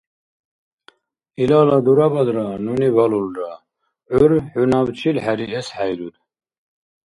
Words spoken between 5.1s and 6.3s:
хӀериэс хӀейруд.